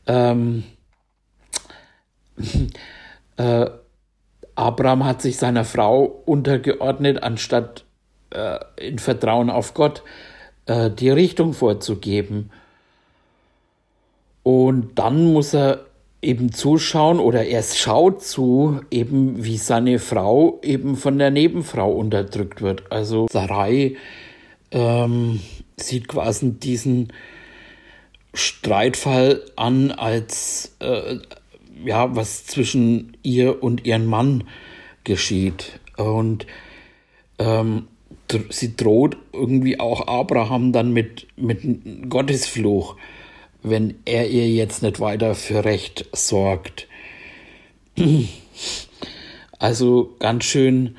[0.08, 0.64] Ähm,
[3.38, 3.70] äh,
[4.56, 7.86] Abraham hat sich seiner Frau untergeordnet, anstatt
[8.30, 10.04] äh, in Vertrauen auf Gott
[10.66, 12.52] äh, die Richtung vorzugeben.
[14.44, 15.86] Und dann muss er
[16.24, 22.62] eben zuschauen oder er schaut zu, eben wie seine Frau eben von der Nebenfrau unterdrückt
[22.62, 22.92] wird.
[22.92, 23.98] Also Sarai
[24.72, 25.40] ähm,
[25.78, 27.14] sieht quasi diesen
[28.34, 31.18] Streitfall an als äh,
[31.86, 34.46] ja was zwischen ihr und ihrem Mann
[35.04, 36.48] geschieht und
[37.38, 37.88] ähm,
[38.50, 42.96] sie droht irgendwie auch Abraham dann mit mit Gottesfluch
[43.64, 46.88] wenn er ihr jetzt nicht weiter für Recht sorgt.
[49.60, 50.98] Also ganz schön,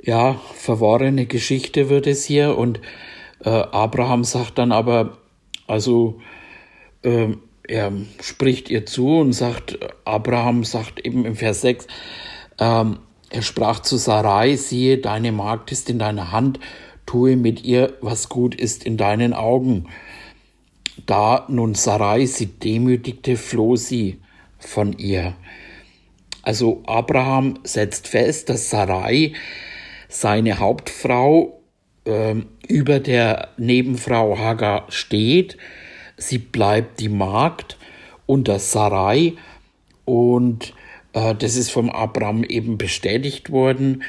[0.00, 2.56] ja, verworrene Geschichte wird es hier.
[2.56, 2.78] Und
[3.44, 5.18] äh, Abraham sagt dann aber,
[5.66, 6.20] also
[7.02, 7.30] äh,
[7.66, 11.88] er spricht ihr zu und sagt, Abraham sagt eben im Vers 6,
[12.60, 12.98] ähm,
[13.30, 16.60] er sprach zu Sarai, siehe, deine Magd ist in deiner Hand,
[17.06, 19.88] tue mit ihr, was gut ist in deinen Augen.
[21.06, 24.20] Da nun Sarai sie demütigte, floh sie
[24.58, 25.34] von ihr.
[26.42, 29.32] Also Abraham setzt fest, dass Sarai
[30.08, 31.60] seine Hauptfrau
[32.04, 32.34] äh,
[32.68, 35.56] über der Nebenfrau Hagar steht.
[36.16, 37.78] Sie bleibt die Magd
[38.26, 39.34] unter Sarai
[40.04, 40.74] und
[41.14, 44.04] äh, das ist vom Abraham eben bestätigt worden.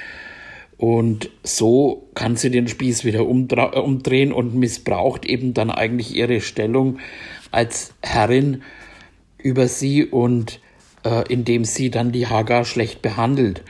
[0.78, 6.42] Und so kann sie den Spieß wieder äh, umdrehen und missbraucht eben dann eigentlich ihre
[6.42, 7.00] Stellung
[7.52, 8.62] als Herrin
[9.38, 10.60] über sie und
[11.06, 13.64] äh, indem sie dann die Hagar schlecht behandelt.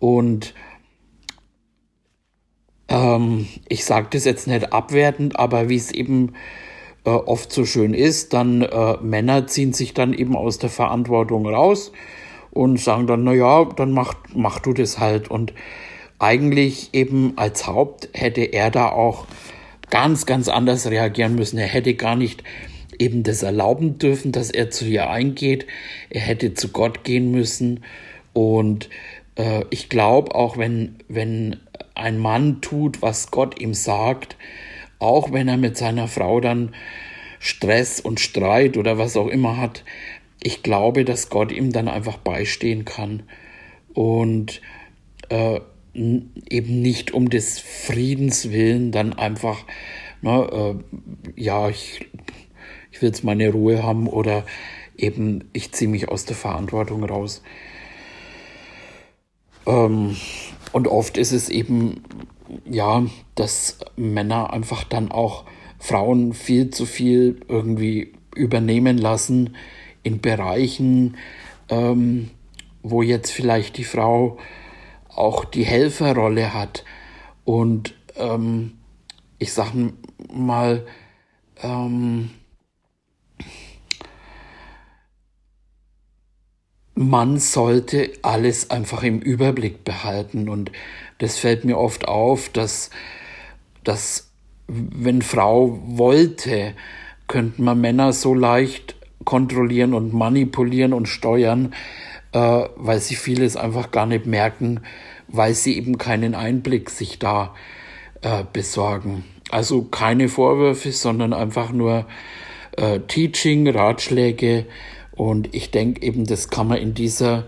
[0.00, 0.54] Und
[2.88, 6.32] ähm, ich sage das jetzt nicht abwertend, aber wie es eben
[7.04, 11.46] äh, oft so schön ist, dann äh, Männer ziehen sich dann eben aus der Verantwortung
[11.46, 11.92] raus
[12.50, 15.30] und sagen dann, na ja, dann mach, mach du das halt.
[15.30, 15.52] Und
[16.24, 19.26] eigentlich eben als Haupt hätte er da auch
[19.90, 21.58] ganz, ganz anders reagieren müssen.
[21.58, 22.42] Er hätte gar nicht
[22.98, 25.66] eben das erlauben dürfen, dass er zu ihr eingeht.
[26.08, 27.84] Er hätte zu Gott gehen müssen.
[28.32, 28.88] Und
[29.36, 31.60] äh, ich glaube, auch wenn, wenn
[31.94, 34.36] ein Mann tut, was Gott ihm sagt,
[34.98, 36.74] auch wenn er mit seiner Frau dann
[37.38, 39.84] Stress und Streit oder was auch immer hat,
[40.42, 43.24] ich glaube, dass Gott ihm dann einfach beistehen kann
[43.92, 44.62] und
[45.28, 45.60] äh,
[45.94, 49.64] eben nicht um des Friedens willen dann einfach,
[50.22, 50.74] ne,
[51.36, 52.06] äh, ja, ich
[52.94, 54.44] ich will jetzt meine Ruhe haben oder
[54.96, 57.42] eben ich ziehe mich aus der Verantwortung raus.
[59.66, 60.16] Ähm,
[60.72, 62.04] und oft ist es eben,
[62.70, 63.04] ja,
[63.34, 65.44] dass Männer einfach dann auch
[65.78, 69.56] Frauen viel zu viel irgendwie übernehmen lassen
[70.02, 71.16] in Bereichen,
[71.68, 72.30] ähm,
[72.82, 74.38] wo jetzt vielleicht die Frau
[75.14, 76.84] auch die Helferrolle hat.
[77.44, 78.78] Und ähm,
[79.38, 79.72] ich sag
[80.32, 80.86] mal,
[81.62, 82.30] ähm,
[86.94, 90.48] man sollte alles einfach im Überblick behalten.
[90.48, 90.70] Und
[91.18, 92.90] das fällt mir oft auf, dass,
[93.82, 94.30] dass
[94.66, 96.74] wenn Frau wollte,
[97.26, 101.74] könnten man Männer so leicht kontrollieren und manipulieren und steuern,
[102.34, 104.82] äh, weil sie vieles einfach gar nicht merken,
[105.28, 107.54] weil sie eben keinen Einblick sich da
[108.20, 109.24] äh, besorgen.
[109.50, 112.06] Also keine Vorwürfe, sondern einfach nur
[112.76, 114.66] äh, Teaching, Ratschläge,
[115.16, 117.44] und ich denke eben, das kann man in dieser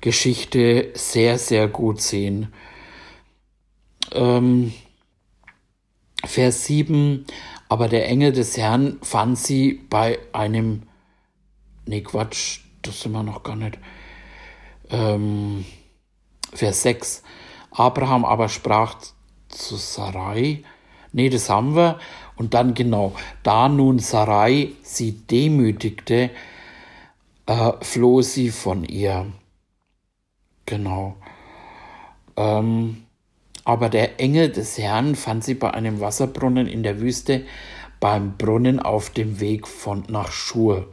[0.00, 2.52] Geschichte sehr, sehr gut sehen.
[4.12, 4.74] Ähm,
[6.24, 7.24] Vers 7,
[7.68, 10.82] aber der Engel des Herrn fand sie bei einem,
[11.86, 13.78] nee Quatsch, das sind wir noch gar nicht.
[14.92, 15.64] Ähm,
[16.52, 17.22] Vers 6,
[17.70, 18.96] Abraham aber sprach
[19.48, 20.62] zu Sarai,
[21.12, 21.98] nee, das haben wir,
[22.36, 26.30] und dann genau, da nun Sarai sie demütigte,
[27.46, 29.26] äh, floh sie von ihr.
[30.66, 31.16] Genau.
[32.36, 33.04] Ähm,
[33.64, 37.46] aber der Engel des Herrn fand sie bei einem Wasserbrunnen in der Wüste,
[38.00, 40.88] beim Brunnen auf dem Weg von nach Schur.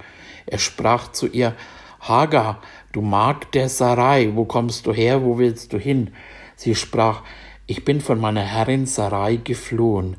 [0.45, 1.55] Er sprach zu ihr,
[1.99, 6.11] Hagar, du Magd der Sarai, wo kommst du her, wo willst du hin?
[6.55, 7.23] Sie sprach,
[7.67, 10.17] ich bin von meiner Herrin Sarai geflohen.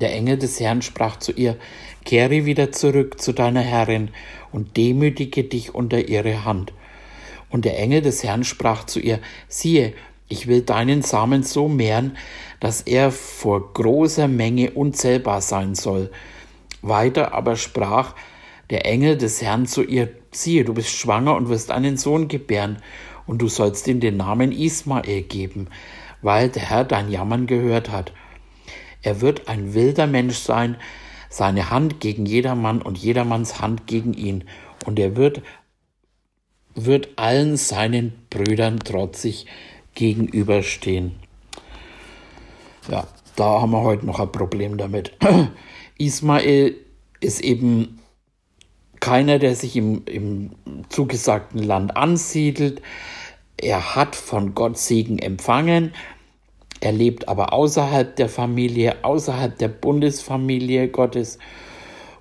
[0.00, 1.56] Der Engel des Herrn sprach zu ihr,
[2.04, 4.10] Kehre wieder zurück zu deiner Herrin
[4.52, 6.72] und demütige dich unter ihre Hand.
[7.50, 9.94] Und der Engel des Herrn sprach zu ihr, siehe,
[10.28, 12.16] ich will deinen Samen so mehren,
[12.60, 16.10] dass er vor großer Menge unzählbar sein soll.
[16.82, 18.14] Weiter aber sprach
[18.70, 22.78] der Engel des Herrn zu ihr, siehe, du bist schwanger und wirst einen Sohn gebären,
[23.26, 25.68] und du sollst ihm den Namen Ismael geben,
[26.20, 28.12] weil der Herr dein Jammern gehört hat.
[29.02, 30.76] Er wird ein wilder Mensch sein,
[31.30, 34.44] seine Hand gegen jedermann und jedermanns Hand gegen ihn,
[34.84, 35.42] und er wird,
[36.74, 39.46] wird allen seinen Brüdern trotzig
[39.94, 41.16] gegenüberstehen.
[42.90, 43.06] Ja,
[43.36, 45.12] da haben wir heute noch ein Problem damit.
[45.98, 46.76] Ismael
[47.20, 48.00] ist eben
[49.04, 50.50] keiner, der sich im, im
[50.88, 52.80] zugesagten Land ansiedelt.
[53.58, 55.92] Er hat von Gott Segen empfangen,
[56.80, 61.38] er lebt aber außerhalb der Familie, außerhalb der Bundesfamilie Gottes.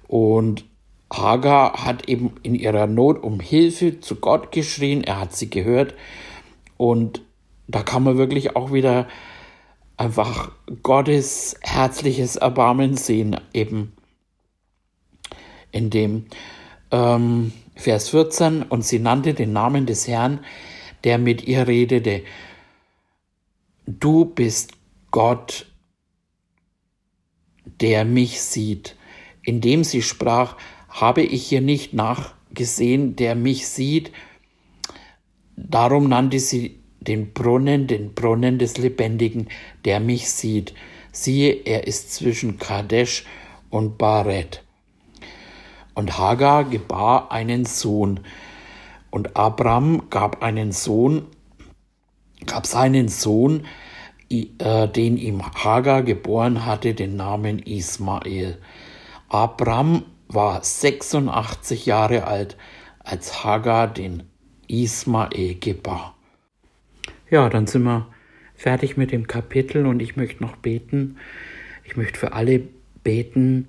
[0.09, 0.65] Und
[1.09, 5.05] Hagar hat eben in ihrer Not um Hilfe zu Gott geschrien.
[5.05, 5.93] Er hat sie gehört.
[6.75, 7.21] Und
[7.67, 9.07] da kann man wirklich auch wieder
[9.95, 13.93] einfach Gottes herzliches Erbarmen sehen, eben
[15.71, 16.25] in dem
[16.93, 18.63] ähm, Vers 14.
[18.63, 20.39] Und sie nannte den Namen des Herrn,
[21.03, 22.23] der mit ihr redete
[23.85, 24.73] du bist
[25.11, 25.65] Gott,
[27.81, 28.95] der mich sieht.
[29.45, 30.55] indem sie sprach,
[30.87, 34.13] habe ich hier nicht nachgesehen, der mich sieht.
[35.57, 39.49] Darum nannte sie den Brunnen, den Brunnen des Lebendigen,
[39.83, 40.73] der mich sieht.
[41.11, 43.25] Siehe, er ist zwischen Kadesh
[43.69, 44.63] und Baret.
[45.93, 48.21] Und Hagar gebar einen Sohn.
[49.11, 51.27] Und Abram gab einen Sohn,
[52.45, 53.65] gab seinen Sohn,
[54.31, 58.57] äh, den ihm Hagar geboren hatte, den Namen Ismael.
[59.29, 62.57] Abram war 86 Jahre alt,
[62.99, 64.23] als Hagar den
[64.67, 66.15] Ismael gebar.
[67.29, 68.07] Ja, dann sind wir
[68.55, 71.17] fertig mit dem Kapitel und ich möchte noch beten.
[71.83, 72.61] Ich möchte für alle
[73.03, 73.67] beten.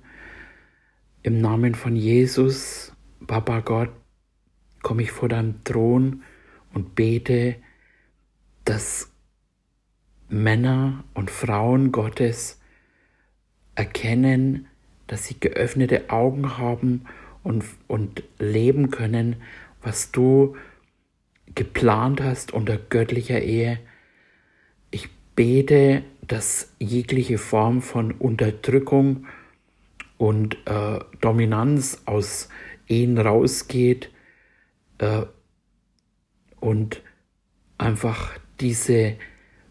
[1.25, 2.93] Im Namen von Jesus,
[3.25, 3.89] Papa Gott,
[4.83, 6.21] komme ich vor deinem Thron
[6.71, 7.55] und bete,
[8.63, 9.09] dass
[10.29, 12.61] Männer und Frauen Gottes
[13.73, 14.67] erkennen,
[15.07, 17.05] dass sie geöffnete Augen haben
[17.41, 19.37] und, und leben können,
[19.81, 20.55] was du
[21.55, 23.79] geplant hast unter göttlicher Ehe.
[24.91, 29.25] Ich bete, dass jegliche Form von Unterdrückung
[30.17, 32.49] und äh, Dominanz aus
[32.87, 34.11] Ehen rausgeht
[34.99, 35.23] äh,
[36.59, 37.01] und
[37.77, 39.15] einfach diese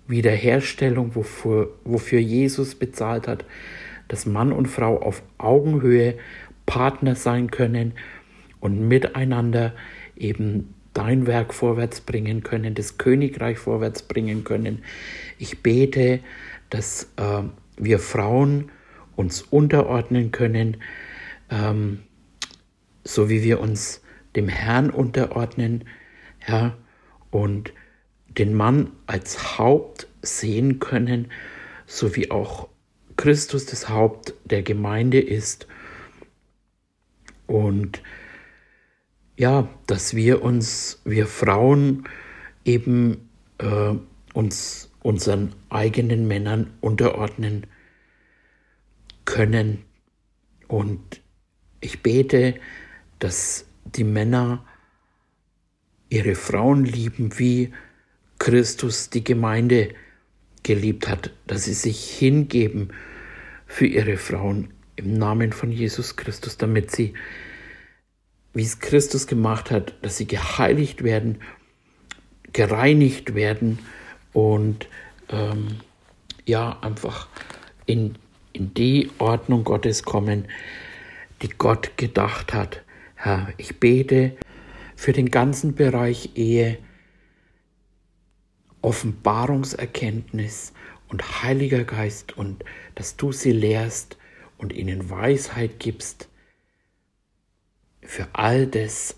[0.07, 3.45] Wiederherstellung, wofür, wofür Jesus bezahlt hat,
[4.09, 6.19] dass Mann und Frau auf Augenhöhe
[6.67, 7.95] Partner sein können
[8.61, 9.75] und miteinander
[10.17, 14.83] eben dein Werk vorwärts bringen können, das Königreich vorwärts bringen können.
[15.39, 16.21] Ich bete,
[16.71, 17.43] dass äh,
[17.77, 18.71] wir Frauen
[19.17, 20.79] uns unterordnen können,
[21.51, 22.03] ähm,
[23.05, 24.03] so wie wir uns
[24.37, 25.85] dem Herrn unterordnen,
[26.39, 26.77] Herr,
[27.31, 27.73] und
[28.29, 31.29] den Mann als Haupt sehen können,
[31.87, 32.69] so wie auch
[33.17, 35.67] Christus das Haupt der Gemeinde ist.
[37.47, 38.03] Und
[39.37, 42.05] ja, dass wir uns, wir Frauen
[42.65, 43.95] eben äh,
[44.33, 47.67] uns unseren eigenen Männern unterordnen
[49.25, 49.85] können.
[50.69, 51.21] Und
[51.81, 52.55] ich bete,
[53.19, 54.65] dass die Männer
[56.09, 57.73] ihre Frauen lieben, wie
[58.39, 59.95] Christus die Gemeinde
[60.63, 62.93] geliebt hat, dass sie sich hingeben
[63.67, 67.15] für ihre Frauen im Namen von Jesus Christus, damit sie,
[68.53, 71.41] wie es Christus gemacht hat, dass sie geheiligt werden,
[72.53, 73.79] gereinigt werden
[74.33, 74.89] und
[75.29, 75.81] ähm,
[76.47, 77.29] ja, einfach
[77.87, 78.17] in,
[78.55, 80.47] in die Ordnung Gottes kommen,
[81.43, 82.83] die Gott gedacht hat.
[83.17, 84.37] Herr, ich bete
[84.97, 86.79] für den ganzen Bereich Ehe,
[88.81, 90.73] Offenbarungserkenntnis
[91.09, 94.17] und Heiliger Geist und dass du sie lehrst
[94.57, 96.29] und ihnen Weisheit gibst
[98.03, 99.17] für all das,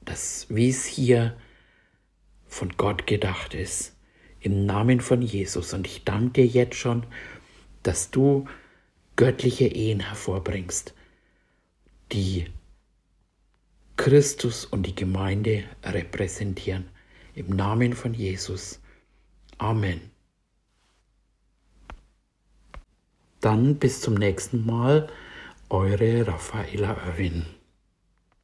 [0.00, 1.36] das wie es hier
[2.46, 3.96] von Gott gedacht ist,
[4.40, 5.72] im Namen von Jesus.
[5.72, 7.06] Und ich danke dir jetzt schon,
[7.88, 8.46] dass du
[9.16, 10.92] göttliche Ehen hervorbringst,
[12.12, 12.44] die
[13.96, 16.90] Christus und die Gemeinde repräsentieren.
[17.34, 18.78] Im Namen von Jesus.
[19.56, 20.02] Amen.
[23.40, 25.08] Dann bis zum nächsten Mal,
[25.70, 27.46] eure Raffaella Oerwin.